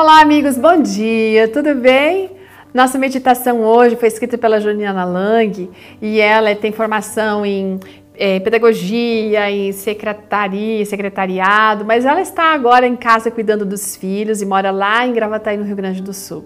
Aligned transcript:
Olá, 0.00 0.20
amigos, 0.20 0.56
bom 0.56 0.80
dia, 0.80 1.48
tudo 1.48 1.74
bem? 1.74 2.30
Nossa 2.72 2.96
meditação 2.96 3.62
hoje 3.62 3.96
foi 3.96 4.06
escrita 4.06 4.38
pela 4.38 4.60
Juliana 4.60 5.04
Lang 5.04 5.68
e 6.00 6.20
ela 6.20 6.54
tem 6.54 6.70
formação 6.70 7.44
em 7.44 7.80
é, 8.14 8.38
pedagogia, 8.38 9.50
em 9.50 9.72
secretaria, 9.72 10.86
secretariado, 10.86 11.84
mas 11.84 12.04
ela 12.04 12.20
está 12.20 12.54
agora 12.54 12.86
em 12.86 12.94
casa 12.94 13.28
cuidando 13.28 13.66
dos 13.66 13.96
filhos 13.96 14.40
e 14.40 14.46
mora 14.46 14.70
lá 14.70 15.04
em 15.04 15.12
Gravataí, 15.12 15.56
no 15.56 15.64
Rio 15.64 15.74
Grande 15.74 16.00
do 16.00 16.14
Sul. 16.14 16.44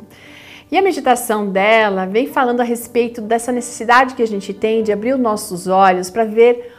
E 0.70 0.78
a 0.78 0.80
meditação 0.80 1.50
dela 1.50 2.06
vem 2.06 2.28
falando 2.28 2.62
a 2.62 2.64
respeito 2.64 3.20
dessa 3.20 3.52
necessidade 3.52 4.14
que 4.14 4.22
a 4.22 4.26
gente 4.26 4.54
tem 4.54 4.82
de 4.82 4.90
abrir 4.90 5.12
os 5.12 5.20
nossos 5.20 5.66
olhos 5.66 6.08
para 6.08 6.24
ver 6.24 6.74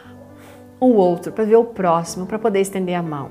o 0.80 0.88
outro, 0.94 1.30
para 1.30 1.44
ver 1.44 1.54
o 1.54 1.66
próximo, 1.66 2.26
para 2.26 2.36
poder 2.36 2.62
estender 2.62 2.96
a 2.96 3.02
mão. 3.02 3.30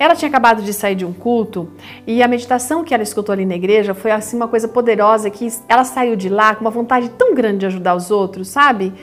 Ela 0.00 0.14
tinha 0.14 0.30
acabado 0.30 0.62
de 0.62 0.72
sair 0.72 0.94
de 0.94 1.04
um 1.04 1.12
culto 1.12 1.68
e 2.06 2.22
a 2.22 2.26
meditação 2.26 2.82
que 2.82 2.94
ela 2.94 3.02
escutou 3.02 3.34
ali 3.34 3.44
na 3.44 3.54
igreja 3.54 3.92
foi 3.92 4.10
assim 4.10 4.34
uma 4.34 4.48
coisa 4.48 4.66
poderosa 4.66 5.28
que 5.28 5.46
ela 5.68 5.84
saiu 5.84 6.16
de 6.16 6.30
lá 6.30 6.54
com 6.54 6.62
uma 6.62 6.70
vontade 6.70 7.10
tão 7.10 7.34
grande 7.34 7.58
de 7.58 7.66
ajudar 7.66 7.94
os 7.94 8.10
outros, 8.10 8.48
sabe? 8.48 8.94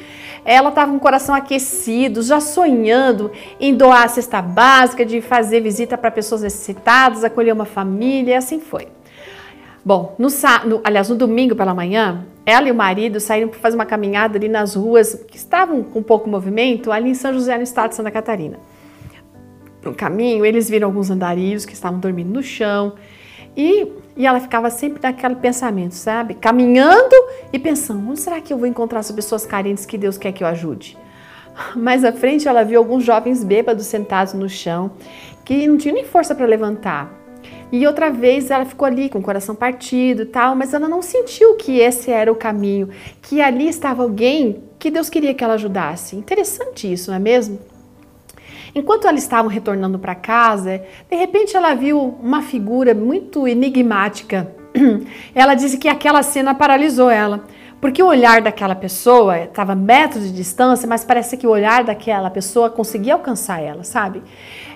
Ela 0.44 0.70
estava 0.70 0.90
com 0.90 0.98
o 0.98 1.00
coração 1.00 1.36
aquecido, 1.36 2.24
já 2.24 2.40
sonhando 2.40 3.30
em 3.60 3.76
doar 3.76 4.06
a 4.06 4.08
cesta 4.08 4.42
básica, 4.42 5.06
de 5.06 5.22
fazer 5.22 5.62
visita 5.62 5.96
para 6.00 6.10
pessoas 6.10 6.42
necessitadas, 6.42 7.24
acolher 7.24 7.54
uma 7.54 7.66
família, 7.66 8.32
e 8.32 8.36
assim 8.36 8.60
foi. 8.60 8.88
Bom, 9.86 10.16
no, 10.18 10.30
no, 10.66 10.82
aliás, 10.84 11.10
no 11.10 11.16
domingo 11.16 11.56
pela 11.56 11.76
manhã, 11.76 12.26
ela 12.44 12.68
e 12.68 12.72
o 12.72 12.76
marido 12.76 13.20
saíram 13.20 13.50
para 13.50 13.60
fazer 13.60 13.76
uma 13.76 13.86
caminhada 13.86 14.36
ali 14.36 14.50
nas 14.50 14.74
ruas 14.74 15.14
que 15.28 15.38
estavam 15.38 15.84
com 15.84 16.02
pouco 16.02 16.28
movimento, 16.28 16.92
ali 16.92 17.12
em 17.12 17.14
São 17.14 17.32
José, 17.32 17.56
no 17.56 17.64
estado 17.64 17.90
de 17.90 17.96
Santa 17.98 18.10
Catarina 18.10 18.58
no 19.88 19.96
caminho, 19.96 20.46
eles 20.46 20.70
viram 20.70 20.88
alguns 20.88 21.10
andarilhos 21.10 21.66
que 21.66 21.74
estavam 21.74 22.00
dormindo 22.00 22.32
no 22.32 22.44
chão 22.44 22.94
e, 23.56 23.88
e 24.16 24.28
ela 24.28 24.40
ficava 24.40 24.70
sempre 24.70 25.02
naquele 25.02 25.36
pensamento, 25.36 25.96
sabe? 25.96 26.36
Caminhando 26.36 27.16
e 27.52 27.58
pensando: 27.58 28.08
onde 28.08 28.20
será 28.20 28.40
que 28.40 28.54
eu 28.54 28.58
vou 28.58 28.68
encontrar 28.68 29.00
as 29.00 29.12
pessoas 29.12 29.46
carentes 29.46 29.86
que 29.86 29.98
Deus 29.98 30.18
quer 30.18 30.32
que 30.32 30.44
eu 30.44 30.48
ajude? 30.48 30.96
Mais 31.76 32.06
à 32.06 32.12
frente, 32.12 32.48
ela 32.48 32.64
viu 32.64 32.78
alguns 32.78 33.04
jovens 33.04 33.44
bêbados 33.44 33.88
sentados 33.88 34.34
no 34.34 34.48
chão 34.48 34.92
que 35.44 35.68
não 35.68 35.78
tinham 35.78 35.96
nem 35.96 36.06
força 36.06 36.36
para 36.36 36.46
levantar. 36.46 37.12
E 37.72 37.86
outra 37.86 38.10
vez 38.10 38.50
ela 38.50 38.64
ficou 38.64 38.86
ali 38.86 39.10
com 39.10 39.20
o 39.20 39.22
coração 39.22 39.56
partido 39.56 40.22
e 40.22 40.26
tal, 40.26 40.56
mas 40.56 40.74
ela 40.74 40.88
não 40.88 41.02
sentiu 41.02 41.56
que 41.56 41.80
esse 41.80 42.12
era 42.12 42.32
o 42.32 42.36
caminho, 42.36 42.90
que 43.22 43.42
ali 43.42 43.68
estava 43.68 44.04
alguém 44.04 44.64
que 44.80 44.92
Deus 44.92 45.10
queria 45.10 45.34
que 45.34 45.44
ela 45.44 45.56
ajudasse. 45.56 46.16
Interessante 46.16 46.92
isso, 46.92 47.10
não 47.10 47.18
é 47.18 47.20
mesmo? 47.20 47.60
Enquanto 48.78 49.08
elas 49.08 49.24
estavam 49.24 49.50
retornando 49.50 49.98
para 49.98 50.14
casa, 50.14 50.84
de 51.10 51.18
repente 51.18 51.58
ela 51.58 51.74
viu 51.74 52.16
uma 52.22 52.44
figura 52.44 52.94
muito 52.94 53.48
enigmática. 53.48 54.54
Ela 55.34 55.56
disse 55.56 55.80
que 55.80 55.88
aquela 55.88 56.22
cena 56.22 56.54
paralisou 56.54 57.10
ela, 57.10 57.44
porque 57.82 58.04
o 58.04 58.06
olhar 58.06 58.40
daquela 58.40 58.76
pessoa 58.76 59.40
estava 59.40 59.74
metros 59.74 60.26
de 60.26 60.32
distância, 60.32 60.88
mas 60.88 61.04
parece 61.04 61.38
que 61.38 61.48
o 61.48 61.50
olhar 61.50 61.84
daquela 61.84 62.30
pessoa 62.30 62.70
conseguia 62.70 63.16
alcançar 63.16 63.60
ela, 63.60 63.84
sabe? 63.84 64.22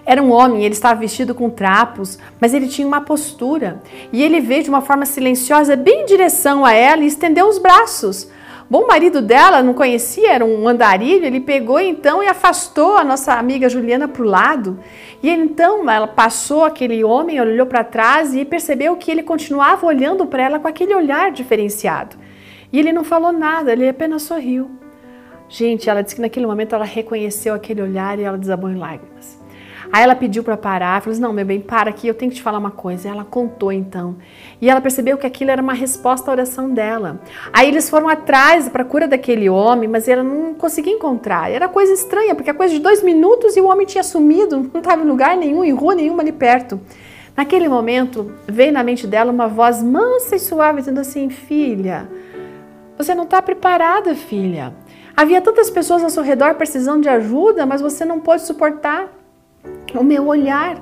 Era 0.04 0.24
um 0.24 0.32
homem, 0.32 0.64
ele 0.64 0.74
estava 0.74 1.00
vestido 1.00 1.36
com 1.36 1.48
trapos, 1.48 2.18
mas 2.40 2.56
ele 2.56 2.68
tinha 2.68 2.88
uma 2.88 3.02
postura. 3.02 3.84
E 4.12 4.24
ele 4.24 4.42
veio 4.42 4.64
de 4.64 4.70
uma 4.70 4.82
forma 4.82 5.06
silenciosa 5.06 5.76
bem 5.76 6.02
em 6.02 6.06
direção 6.06 6.66
a 6.66 6.74
ela 6.74 7.04
e 7.04 7.08
estendeu 7.08 7.48
os 7.48 7.60
braços. 7.60 8.28
Bom, 8.72 8.83
o 8.83 8.88
marido 8.88 9.22
dela 9.22 9.61
não 9.61 9.73
conhecia, 9.73 10.31
era 10.31 10.45
um 10.45 10.66
andarilho, 10.66 11.25
ele 11.25 11.41
pegou 11.41 11.77
então 11.77 12.23
e 12.23 12.27
afastou 12.27 12.95
a 12.95 13.03
nossa 13.03 13.33
amiga 13.33 13.67
Juliana 13.67 14.08
para 14.08 14.22
o 14.22 14.25
lado. 14.25 14.80
E 15.22 15.30
então 15.30 15.89
ela 15.89 16.08
passou 16.08 16.64
aquele 16.64 17.03
homem, 17.03 17.42
olhou 17.42 17.66
para 17.66 17.83
trás 17.83 18.33
e 18.33 18.45
percebeu 18.45 18.95
que 18.95 19.11
ele 19.11 19.23
continuava 19.23 19.86
olhando 19.86 20.25
para 20.25 20.44
ela 20.44 20.58
com 20.58 20.69
aquele 20.69 20.95
olhar 20.95 21.33
diferenciado. 21.33 22.16
E 22.72 22.80
ele 22.80 22.94
não 22.94 23.03
falou 23.03 23.33
nada, 23.33 23.73
ele 23.73 23.89
apenas 23.89 24.22
sorriu. 24.22 24.72
Gente, 25.49 25.89
ela 25.89 26.02
disse 26.02 26.15
que 26.15 26.21
naquele 26.21 26.45
momento 26.45 26.73
ela 26.73 26.86
reconheceu 26.86 27.54
aquele 27.54 27.81
olhar 27.81 28.17
e 28.20 28.23
ela 28.23 28.37
desabou 28.37 28.70
em 28.70 28.77
lágrimas. 28.77 29.41
Aí 29.92 30.03
ela 30.03 30.15
pediu 30.15 30.43
para 30.43 30.58
parar, 30.58 31.02
falou 31.02 31.14
assim, 31.14 31.21
não, 31.21 31.31
meu 31.31 31.45
bem, 31.45 31.61
para 31.61 31.89
aqui, 31.89 32.08
eu 32.08 32.14
tenho 32.14 32.30
que 32.30 32.37
te 32.37 32.43
falar 32.43 32.58
uma 32.58 32.71
coisa. 32.71 33.08
Ela 33.08 33.23
contou 33.23 33.71
então. 33.71 34.17
E 34.59 34.69
ela 34.69 34.81
percebeu 34.81 35.17
que 35.17 35.25
aquilo 35.25 35.52
era 35.52 35.61
uma 35.61 35.73
resposta 35.73 36.30
à 36.30 36.33
oração 36.33 36.69
dela. 36.69 37.21
Aí 37.53 37.67
eles 37.67 37.89
foram 37.89 38.09
atrás 38.09 38.67
para 38.67 38.81
a 38.81 38.86
cura 38.86 39.08
daquele 39.08 39.49
homem, 39.49 39.87
mas 39.87 40.08
ela 40.08 40.23
não 40.23 40.53
conseguia 40.53 40.93
encontrar. 40.93 41.52
Era 41.52 41.67
coisa 41.69 41.93
estranha, 41.93 42.36
porque 42.36 42.49
a 42.49 42.53
coisa 42.53 42.73
de 42.73 42.80
dois 42.80 43.02
minutos 43.02 43.55
e 43.55 43.61
o 43.61 43.67
homem 43.67 43.86
tinha 43.86 44.03
sumido, 44.03 44.58
não 44.73 44.80
estava 44.80 45.02
em 45.02 45.08
lugar 45.08 45.37
nenhum, 45.37 45.64
em 45.64 45.71
rua 45.71 45.95
nenhuma 45.95 46.21
ali 46.21 46.31
perto. 46.31 46.80
Naquele 47.36 47.69
momento, 47.69 48.33
veio 48.45 48.73
na 48.73 48.83
mente 48.83 49.08
dela 49.08 49.31
uma 49.31 49.48
voz 49.48 49.81
mansa 49.81 50.36
e 50.36 50.39
suave, 50.39 50.80
dizendo 50.80 50.99
assim: 50.99 51.30
Filha, 51.30 52.09
você 52.98 53.15
não 53.15 53.23
está 53.23 53.42
preparada, 53.42 54.13
filha. 54.13 54.73
Havia 55.15 55.42
tantas 55.42 55.69
pessoas 55.69 56.03
ao 56.03 56.09
seu 56.09 56.23
redor 56.23 56.55
precisando 56.55 57.03
de 57.03 57.09
ajuda, 57.09 57.65
mas 57.65 57.81
você 57.81 58.05
não 58.05 58.19
pôde 58.19 58.43
suportar 58.43 59.20
o 59.98 60.04
meu 60.04 60.27
olhar. 60.27 60.82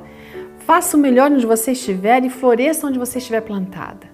Faça 0.60 0.96
o 0.96 1.00
melhor 1.00 1.32
onde 1.32 1.46
você 1.46 1.72
estiver 1.72 2.24
e 2.24 2.30
floresça 2.30 2.88
onde 2.88 3.00
você 3.00 3.18
estiver 3.18 3.42
plantada. 3.42 4.08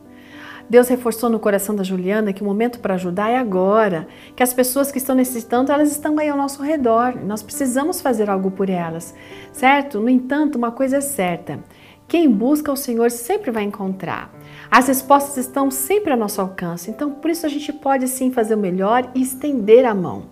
Deus 0.70 0.88
reforçou 0.88 1.30
no 1.30 1.40
coração 1.40 1.76
da 1.76 1.84
Juliana 1.84 2.34
que 2.34 2.42
o 2.42 2.46
momento 2.46 2.80
para 2.80 2.96
ajudar 2.96 3.30
é 3.30 3.38
agora, 3.38 4.08
que 4.36 4.42
as 4.42 4.54
pessoas 4.54 4.92
que 4.92 4.98
estão 4.98 5.16
necessitando, 5.16 5.72
elas 5.72 5.92
estão 5.92 6.18
aí 6.18 6.28
ao 6.28 6.38
nosso 6.38 6.64
redor. 6.64 7.16
Nós 7.24 7.44
precisamos 7.44 8.02
fazer 8.02 8.30
algo 8.30 8.50
por 8.50 8.70
elas, 8.70 9.14
certo? 9.52 10.00
No 10.00 10.10
entanto, 10.10 10.58
uma 10.58 10.72
coisa 10.72 10.98
é 10.98 11.02
certa: 11.02 11.60
quem 12.08 12.30
busca 12.32 12.72
o 12.72 12.78
Senhor 12.78 13.12
sempre 13.12 13.52
vai 13.52 13.64
encontrar. 13.64 14.34
As 14.72 14.88
respostas 14.88 15.38
estão 15.38 15.70
sempre 15.70 16.12
ao 16.12 16.18
nosso 16.18 16.42
alcance, 16.42 16.90
então 16.90 17.12
por 17.12 17.30
isso 17.30 17.46
a 17.46 17.50
gente 17.50 17.72
pode 17.72 18.08
sim 18.08 18.32
fazer 18.32 18.56
o 18.56 18.60
melhor 18.60 19.12
e 19.14 19.22
estender 19.22 19.86
a 19.86 19.94
mão 19.94 20.30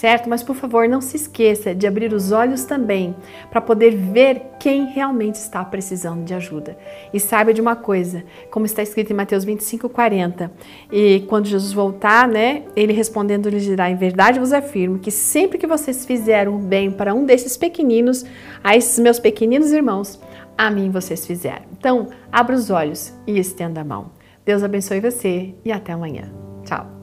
certo? 0.00 0.30
Mas 0.30 0.42
por 0.42 0.56
favor, 0.56 0.88
não 0.88 1.02
se 1.02 1.14
esqueça 1.14 1.74
de 1.74 1.86
abrir 1.86 2.14
os 2.14 2.32
olhos 2.32 2.64
também 2.64 3.14
para 3.50 3.60
poder 3.60 3.90
ver 3.90 4.42
quem 4.58 4.86
realmente 4.86 5.34
está 5.34 5.62
precisando 5.62 6.24
de 6.24 6.32
ajuda. 6.32 6.76
E 7.12 7.20
saiba 7.20 7.52
de 7.52 7.60
uma 7.60 7.76
coisa, 7.76 8.24
como 8.50 8.64
está 8.64 8.82
escrito 8.82 9.12
em 9.12 9.16
Mateus 9.16 9.44
25, 9.44 9.90
40, 9.90 10.50
e 10.90 11.20
quando 11.28 11.46
Jesus 11.46 11.74
voltar, 11.74 12.26
né, 12.26 12.62
ele 12.74 12.94
respondendo 12.94 13.50
lhes 13.50 13.62
dirá: 13.62 13.90
Em 13.90 13.96
verdade 13.96 14.40
vos 14.40 14.54
afirmo 14.54 14.98
que 14.98 15.10
sempre 15.10 15.58
que 15.58 15.66
vocês 15.66 16.06
fizeram 16.06 16.58
bem 16.58 16.90
para 16.90 17.12
um 17.12 17.26
desses 17.26 17.58
pequeninos, 17.58 18.24
a 18.64 18.74
esses 18.74 18.98
meus 18.98 19.18
pequeninos 19.18 19.70
irmãos, 19.70 20.18
a 20.56 20.70
mim 20.70 20.90
vocês 20.90 21.26
fizeram. 21.26 21.66
Então, 21.78 22.08
abra 22.32 22.56
os 22.56 22.70
olhos 22.70 23.12
e 23.26 23.38
estenda 23.38 23.82
a 23.82 23.84
mão. 23.84 24.12
Deus 24.46 24.62
abençoe 24.62 25.00
você 25.00 25.54
e 25.62 25.70
até 25.70 25.92
amanhã. 25.92 26.32
Tchau. 26.64 26.99